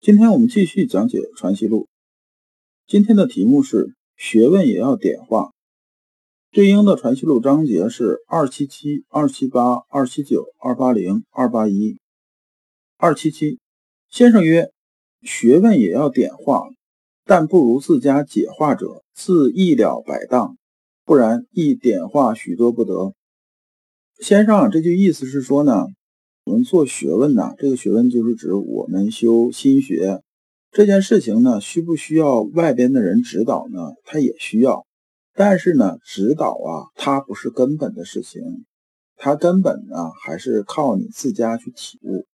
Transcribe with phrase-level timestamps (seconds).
[0.00, 1.82] 今天我们继续讲解《传习录》，
[2.86, 5.50] 今天的题目是“学问也要点化”，
[6.52, 11.98] 对应的《传习录》章节是二七七、二七八、二七九、二八零、二八一。
[12.96, 13.58] 二七七，
[14.08, 14.70] 先生曰
[15.22, 16.68] ：“学问也要点化，
[17.24, 20.54] 但不如自家解化者，自一了百当；
[21.04, 23.14] 不然，亦点化许多不得。”
[24.22, 25.86] 先生这句意思是说呢？
[26.48, 30.22] 我们做学问呐，这个学问就是指我们修心学
[30.70, 33.92] 这件事情呢，需不需要外边的人指导呢？
[34.02, 34.86] 他也需要，
[35.34, 38.64] 但是呢，指导啊，它不是根本的事情，
[39.14, 42.24] 它根本呢还是靠你自家去体悟。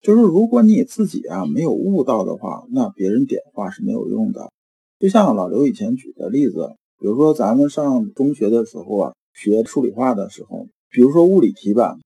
[0.00, 4.50] 就是如果你自己啊没有悟到的话，那别人点化是没有用的。
[4.98, 11.96] 就像老刘以前举的例子，比如说咱们上中学的时候啊，学数理化的时候，比如说物理题吧。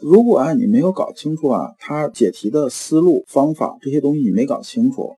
[0.00, 5.16] 如果啊你没有搞清楚啊，他解题的思路方法这些东西你没搞清楚，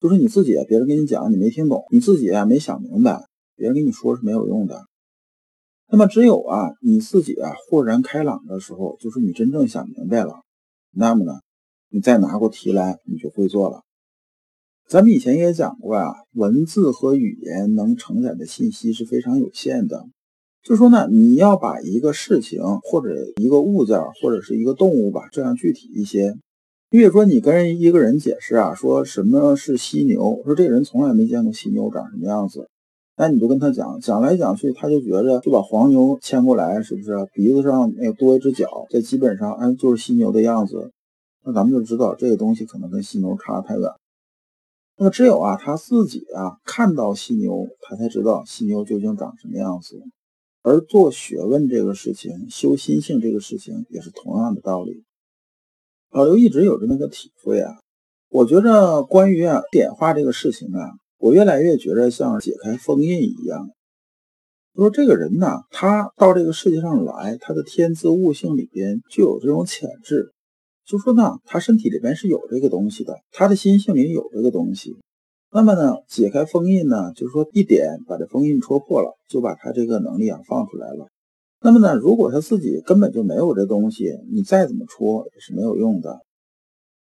[0.00, 4.86] 就是你自己别人跟你讲你没听懂，你自己啊没想明白，别人跟你说是没有用的。
[5.90, 10.42] 那么只有啊你自己啊豁然开朗的时候，就是你真正想明白了，
[10.90, 11.32] 那么呢，
[11.90, 13.82] 你再拿过题来，你就会做了。
[14.88, 20.06] 咱们以前也讲过啊，文字和语言能承载的信息是非常有限的。
[20.62, 26.34] 就说呢，你要把一个事情或者一个物件或者是一个动物吧，这样具体一些。
[26.88, 32.68] 比如说，你跟一个人解释啊，说什么是犀牛，说这个人从来没见过犀牛长什么样子，
[33.16, 37.26] 那你就跟他讲，讲来讲去，他就觉着就把黄牛牵过来，是不是？
[37.32, 40.92] 鼻子上那多一只脚，这基本上哎就是犀牛的样子。
[41.44, 43.90] 那咱们就知道这个东西可能跟犀牛差太远。
[44.96, 50.00] 那么只有啊他自己啊看到犀牛，他才知道犀牛究竟长什么样子。
[50.62, 55.04] 而做学问这个事情，修心性这个事情，也是同样的道理。
[56.10, 57.78] 老刘一直有这么个体会啊，
[58.28, 63.70] 我觉着关于啊点化这个事情啊，我越来越觉着像解开封印一样。
[64.74, 70.32] 说这个人呢，他到这个世界上来，他的天资悟性里边就有这种潜质，
[70.86, 74.96] 就说呢，他身体里边是有这个东西的，他的心性里有这个东西。
[75.54, 81.08] 那么呢，解开封印呢，就是说一点把这封印戳破了，就把他这个能力啊放出来了。
[81.60, 86.20] 那么呢，如果他自己根本就没有这东西，你再怎么戳也是没有用的。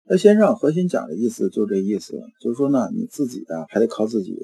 [0.07, 4.37] 那先生核心讲的意思就这意思，就是说呢，你自己啊还得靠自己，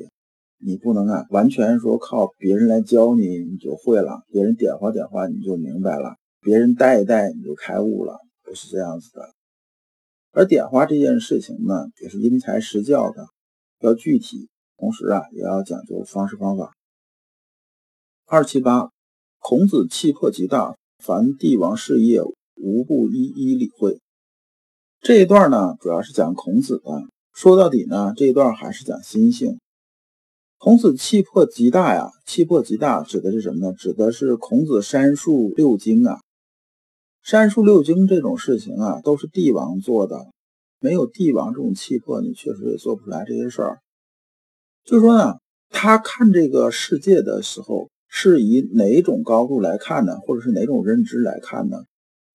[0.65, 9.31] 你不能啊完全说靠别人来教你你就会了，别人点化点化你就明白了，别人带一带你就开悟了，不是这样子的。
[10.31, 13.27] 而点化这件事情呢，也是因材施教的。
[13.81, 16.75] 要具体，同时啊，也要讲究方式方法。
[18.27, 18.91] 二七八，
[19.39, 22.23] 孔子气魄极大，凡帝王事业，
[22.55, 24.01] 无不一一理会。
[25.01, 27.09] 这一段呢，主要是讲孔子的。
[27.33, 29.59] 说到底呢，这一段还是讲心性。
[30.59, 33.73] 孔子气魄极大呀，气魄极大指的是什么呢？
[33.73, 36.21] 指的是孔子删述六经啊。
[37.23, 40.27] 删述六经这种事情啊，都是帝王做的。
[40.81, 43.79] 没有帝王这种气魄，你确实也做不出来这些事儿。
[44.85, 50.19] 就说呢，他看这个世界的时候，是以哪种高度来看呢？
[50.27, 51.85] 或者是哪种认知来看呢？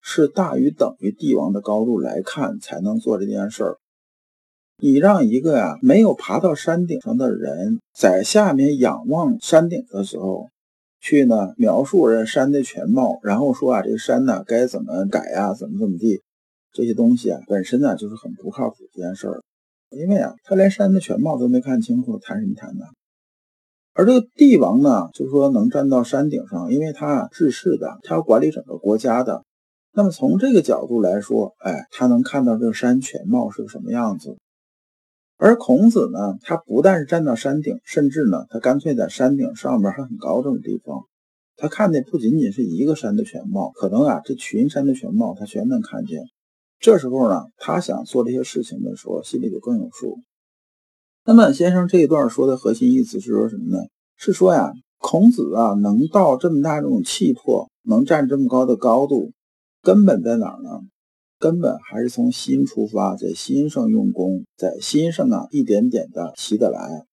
[0.02, 3.78] 是大于等于帝王的高度来看，才能做这件事儿。
[4.78, 10.50] 你让一个呀没有爬到山顶上的人，在下面仰望山顶的时候，
[11.00, 16.22] 去呢描述这山的全貌，然后说啊这个山呢该怎么改呀，怎么怎么地。
[16.76, 19.42] 这些东西啊，本身呢就是很不靠谱这件事儿，
[19.92, 22.86] 因为啊，他连山的全貌都没看清楚，谈什么谈呢？
[23.94, 29.46] 而这个帝王呢，就是说能站到山顶上，因为他啊治世的，他要管理整个国家的。
[29.94, 34.36] 那么从这个角度来说，哎，他能看到这个山全貌是个什么样子。
[35.38, 41.06] 而孔子呢，他不但是站到山顶，甚至呢，他干脆在山顶上面还很高这种地方，
[41.56, 46.24] 他看的不仅仅是一个山的全貌，可能啊，这群山的全貌他全能看见。
[46.80, 50.20] 这时候呢，他想做这些事情的时候，心里就更有数。
[51.26, 53.84] 那么，先生这一段说的核心意思是说什么呢？
[54.16, 59.32] 是说呀，孔子啊，能到这么大这种气魄，能站这么高的高度，
[59.82, 60.82] 根本在哪儿呢？
[61.38, 67.06] 根本还是从心出发，在心上用功，在心上啊一点点的习得来，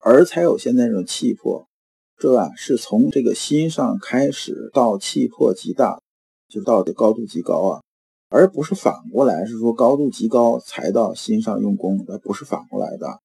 [0.00, 1.68] 而才有现在这种气魄。
[2.16, 6.00] 这啊是从这个心上开始到气魄极大，
[6.48, 7.82] 就到的高度极高啊，
[8.28, 13.20] 而不是反过来，是说高度极高才到心上用功，而不是反过来的，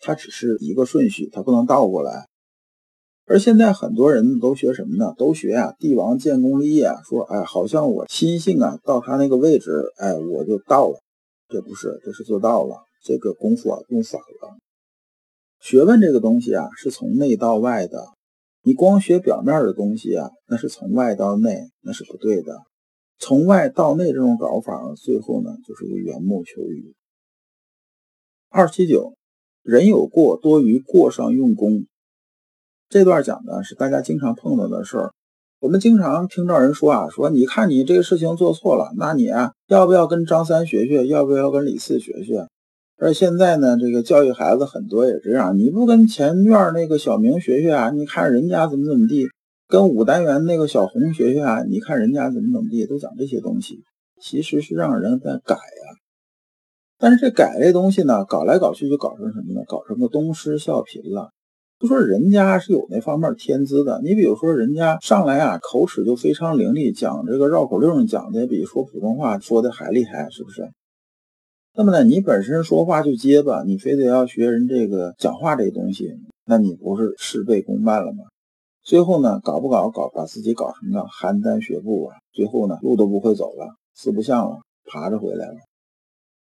[0.00, 2.26] 它只是一个顺序，它不能倒过来。
[3.26, 5.14] 而现在很多人都学什么呢？
[5.18, 10.98] 都学啊，帝王建功立业啊，说哎，好像我心性啊到他那个位置，哎，我就到了。
[11.48, 12.76] 这不是，这是做到了。
[13.04, 14.56] 这个功夫啊用反了。
[15.60, 18.06] 学问这个东西啊，是从内到外的。
[18.62, 22.62] 你光学表面的东西啊，那是从外到内，那是不对的。
[23.18, 26.94] 从外到内这种搞法，最后呢就是一个缘木求鱼。
[28.48, 29.14] 二七九，
[29.62, 31.86] 人有过多于过上用功。
[32.88, 35.12] 这段讲的是大家经常碰到的事儿，
[35.60, 42.48] 我们经常听到人说啊，说你看你这个事情做错了，那你啊要不要跟张三学学，要不要跟李四学学？
[42.96, 47.90] 而现在呢，这个教育孩子很多也这样，你不跟前院那个小明学学啊？
[47.90, 49.28] 你看人家怎么怎么地，
[49.68, 51.62] 跟五单元那个小红学学啊？
[51.62, 53.84] 你看人家怎么怎么地，都讲这些东西，
[54.18, 55.84] 其实是让人在改呀。
[56.98, 59.60] 但是这改这东西呢，搞来搞去就搞成什么呢？
[59.68, 61.30] 搞成个东施效颦了。
[61.78, 70.66] 就说人家是有那方面天资的，你比如说人家上来啊，口齿就非常伶俐，讲这个绕口令讲的比说普通话说的还厉害，是不是？
[71.76, 76.10] 那么呢，你本身说话就结巴，你非得要学人这个讲话这东西，
[76.46, 78.24] 那你不是事倍功半了吗？
[78.88, 82.16] 最后呢，搞不搞搞把自己搞成个邯郸学步啊？
[82.32, 85.56] 最后呢，路都不会走了，四不像了，爬着回来了。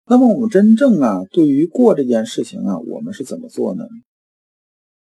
[0.06, 3.88] 那么我们真正啊，对于过这件事情啊，我们是怎么做呢？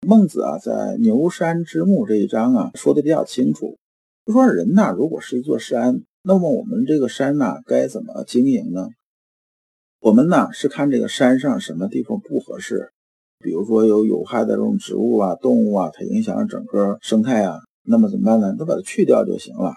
[0.07, 3.77] 孟子啊，在牛山之木这一章啊，说的比较清楚，
[4.25, 8.89] 就说人呐，如果是一座山，那么我们这个山呐，该怎么经营呢？
[10.01, 12.91] 我们呢是看这个山上什么地方不合适，
[13.41, 18.55] 比如说有有害的这种植物啊、动物啊，它影响了整个生态啊，那么怎么办呢？
[18.59, 19.75] 都把它去掉就行了。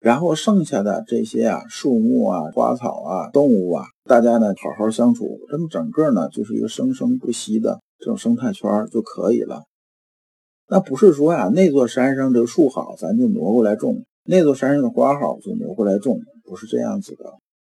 [0.00, 7.80] 然后剩下的这些啊，树木啊、花草啊、动物啊，大家呢好好相处，这么整个呢就是一个生生不息的。
[7.98, 9.64] 这种生态圈就可以了。
[10.68, 17.24] 那不是说呀，那座山上这个树好，咱就挪过来种；那座山上的花好，就挪过来种，不是这样子的。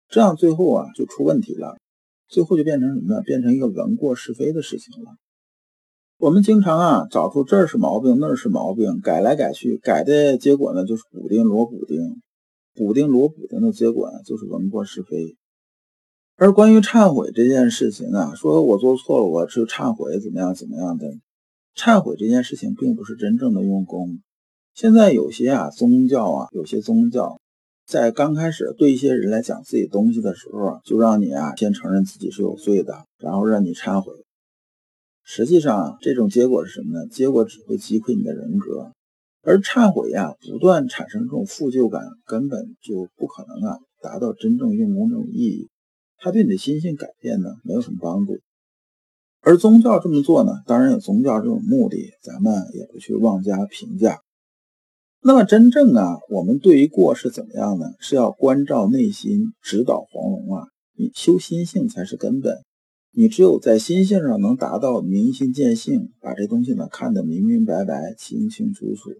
[0.08, 1.76] 这样最后啊就出问题了，
[2.28, 3.22] 最后就变成什么呢？
[3.22, 5.16] 变成一个闻过是非的事情了。
[6.18, 12.20] 我们经常啊找出这儿是毛病，那儿是毛病，改来改去，改的结果呢就是补丁罗补丁，
[12.74, 15.36] 补丁罗补丁的结果呢就是闻过是非。
[16.36, 21.06] 而关于忏悔这件事情啊，说我做错了，我去忏悔，怎么样怎么样的？
[21.76, 24.18] 忏悔这件事情并不是真正的用功。
[24.74, 27.40] 现在有些啊宗教啊，有些宗教
[27.88, 34.12] 在刚开始对一些人来讲自己东西的时候，就让你啊先承认自己是有罪的，然后让你忏悔。
[35.24, 37.06] 实际上这种结果是什么呢？
[37.06, 38.92] 结果只会击溃你的人格。
[39.40, 45.70] 而忏悔呀，不断产生这种负疚感，根本就不可能啊达到真正用功这种意义。
[46.18, 48.38] 它对你的心性改变呢，没有什么帮助。
[49.40, 54.20] 而宗教这么做呢，当然有宗教这种目的，咱们也不去妄加评价。
[55.20, 57.86] 那么真正啊，我们对于过是怎么样呢？
[57.98, 62.58] 是要关照内心，指导黄龙啊，你修心性才是根本。
[63.10, 69.10] 你只有在心性上能达到明心见性，把这东西呢看得明明白白、清清楚楚，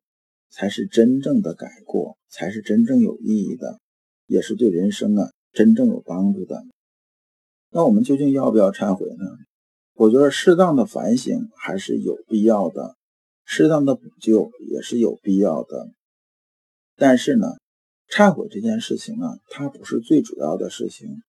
[0.51, 3.81] 才是真正的改过，才是真正有意义的，
[4.27, 6.63] 也是对人生啊真正有帮助的。
[7.73, 9.27] 那我们究竟要不要忏悔呢？
[9.95, 12.95] 我觉得适当的反省还是有必要的，
[13.51, 15.91] 适当的补救也是有必要的。
[16.97, 17.47] 但是呢，
[18.07, 21.23] 忏悔这件事情啊，它不是最主要的事情，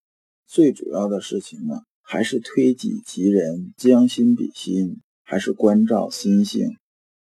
[0.45, 6.75] 最主要的事情呢，还是推己及人，将心比心，还是关照心性，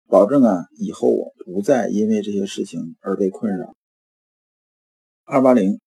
[0.08, 3.76] 保证啊，以后我不再因为这些事情而被困扰。
[5.24, 5.78] 二八零。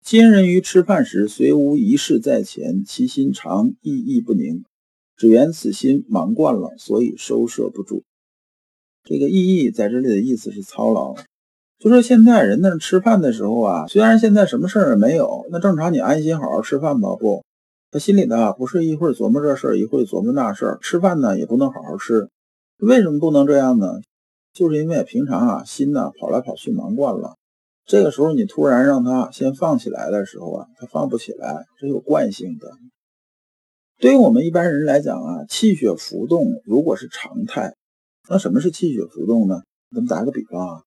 [0.00, 4.64] 今人于吃饭时，虽无一事在前，其心常意意不宁，
[5.16, 8.04] 只缘此心忙惯了，所以收摄不住。
[9.08, 11.14] 这个意义在这里的意思是操劳，
[11.78, 17.16] 就说现在人那吃饭的时候啊，虽然现在什么事儿也没有，那正常你安心好好吃饭吧？
[17.16, 17.42] 不，
[17.90, 22.28] 他心里呢不是一会儿琢磨这事儿，一会儿琢磨那事儿，吃饭呢也不能好好吃。
[22.76, 23.94] 为什么不能这样呢？
[24.52, 27.36] 就是因为平常啊心呢跑来跑去，忙惯了。
[27.86, 32.72] 这个时候，你突然让他先放起来的时候啊，他放不起来，这有惯性的。
[33.98, 37.74] 对于我们一般人来讲啊，气血浮动如果是常态，
[38.30, 39.62] 那什么是气血浮动呢？
[39.90, 40.82] 咱们打个比方啊，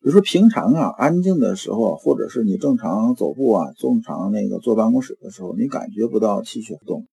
[0.00, 7.06] 比如说平常啊，安静的时候，或者是你正常走步啊，正常那个坐办公室的时候，你感觉不到气血浮动。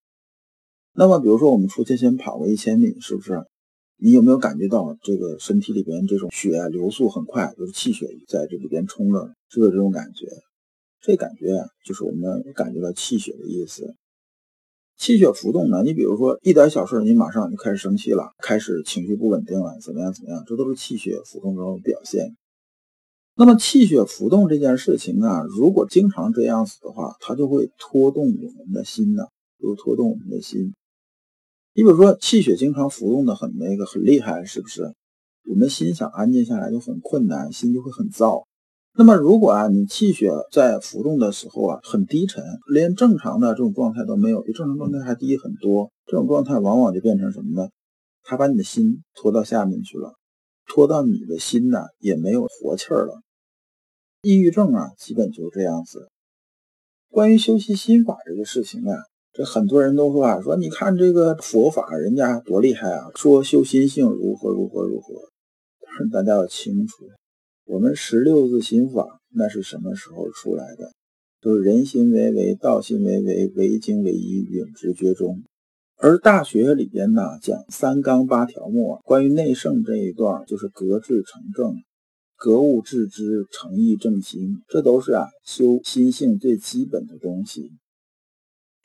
[0.94, 3.44] 那么，比如说我们出去先跑个一千米，是不是？
[4.02, 10.26] 你有没有感觉到这个身体里边这种血流速很快，就是气血在这里边冲着，是不是这种感觉？
[11.02, 13.94] 这感觉，就是我们感觉到气血的意思。
[15.00, 20.44] 气血浮动呢，你比如说一点小事，你马上就开始生气了，开始情绪不稳定了，怎么样怎么样？
[20.46, 22.36] 这都是气血浮动的表现。
[23.34, 29.24] 那么气血浮动这件事情啊，如果经常这样子的话，它就会拖动我们的心呢，
[29.58, 30.74] 就拖动我们的心。
[31.74, 34.94] 你比如说气血经常浮动的很那个很厉害，是不是？
[35.50, 38.44] 我们心想安静下来就很困难，心就会很燥。
[39.00, 47.70] 那么如果啊，你气血在浮动的时候啊很低沉，连正常的这种状态都没有，比正常状态还低很多，这种状态往往就变成什么呢？
[48.24, 50.16] 它把你的心拖到下面去了，
[50.68, 53.22] 拖到你的心呢也没有活气儿了。
[54.22, 56.10] 抑郁症啊，基本就是这样子。
[57.10, 58.98] 关于修习心法这个事情啊，
[59.32, 65.14] 这很多人都说啊，说你看这个佛法，人家多厉害啊，说修心性如何如何如何。
[65.80, 67.06] 但是大家要清楚，
[67.70, 70.92] 我们十六字心法那是什么时候出来的？
[71.40, 75.44] 就是人心为为，道心为为，为精为一，永直觉中。
[75.98, 81.76] 而大学里边呢，讲三纲八条目，关于内圣这一段，就是格致成正。
[82.38, 87.70] 格物致知、诚意正心，这都是啊修心性最基本的东西。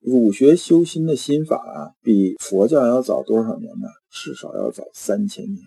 [0.02, 3.88] 儒学修心的心法啊，比佛教要早多少年呢？
[4.10, 5.64] 至少要早三千年。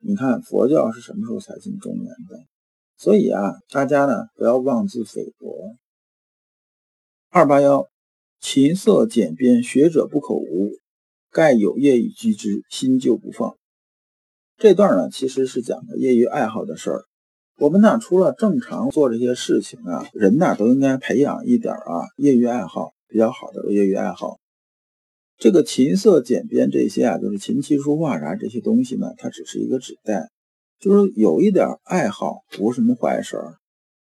[0.00, 2.44] 你看佛教是什么时候才进中原的？
[2.96, 5.76] 所以啊，大家呢不要妄自菲薄。
[7.28, 7.86] 二八幺，
[8.40, 10.70] 琴瑟简编，学者不可无。
[11.30, 13.58] 盖有业以居之，心就不放。
[14.56, 17.04] 这段呢，其实是讲的业余爱好的事儿。
[17.58, 24.38] 我们呢，除了正常做这些事情啊，人呢都应该培养一点啊业余爱好，比较好的业余爱好。
[25.36, 30.30] 这个琴瑟简编这些啊，就是琴棋书画啥这些东西呢，它只是一个指代，
[30.78, 33.54] 就是有一点爱好不是什么坏事儿。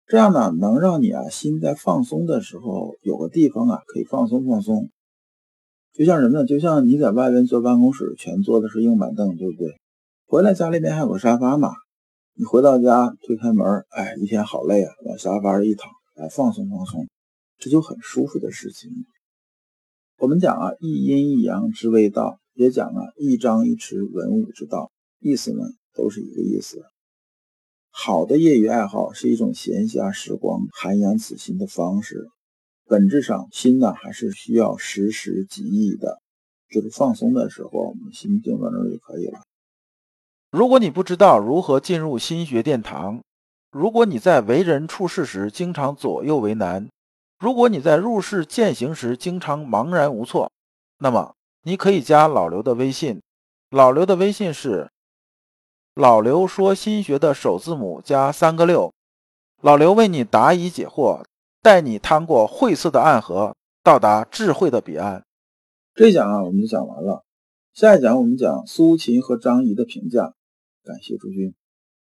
[0.07, 4.89] 这样呢，能让你啊心在放松的时候有个地方啊可以放松放松。
[5.93, 6.45] 就像什么呢？
[6.45, 9.79] 就像你在外边坐办公室，全坐的是硬板凳，对不对？
[10.27, 11.71] 回来家里面还有个沙发嘛。
[12.33, 17.07] 你回到家推开门，哎，一天好累啊，往沙发上一躺，哎，放松放松，
[17.57, 18.91] 这就很舒服的事情。
[20.17, 25.63] 我们讲啊，一阴一阳之谓道，也讲啊，一张一弛文武之道，意思呢
[25.95, 26.85] 都是一个意思。
[27.89, 32.29] 好的业余爱好是一种闲暇时光涵养此心的方式，
[32.85, 36.21] 本质上心呢还是需要时时给意的，
[36.69, 39.41] 就是放松的时候，我们心静在那就可以了。
[40.51, 43.21] 如果你不知道如何进入心学殿堂，
[43.71, 46.89] 如果你在为人处事时经常左右为难，
[47.39, 50.51] 如果你在入世践行时经常茫然无措，
[50.99, 53.21] 那么你可以加老刘的微信。
[53.69, 54.89] 老刘的微信是
[55.95, 58.93] 老刘说新学的首字母加三个六。
[59.61, 61.23] 老刘为你答疑解惑，
[61.61, 65.23] 带你趟过晦涩的暗河，到达智慧的彼岸。
[65.93, 67.23] 这一讲啊，我们就讲完了。
[67.73, 70.33] 下一讲我们讲苏秦和张仪的评价。
[70.83, 71.55] 感谢诸君。